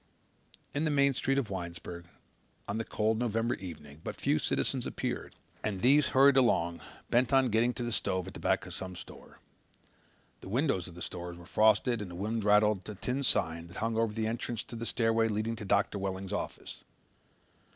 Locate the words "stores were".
11.03-11.45